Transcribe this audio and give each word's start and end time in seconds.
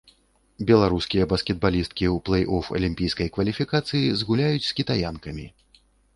Беларускія 0.69 1.27
баскетбалісткі 1.33 2.05
ў 2.15 2.23
плэй-оф 2.31 2.71
алімпійскай 2.81 3.27
кваліфікацыі 3.37 4.17
згуляюць 4.25 4.67
з 4.71 4.77
кітаянкамі. 4.81 5.45